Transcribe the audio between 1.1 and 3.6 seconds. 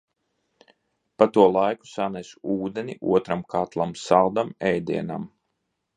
Pa to laiku sanesu ūdeni otram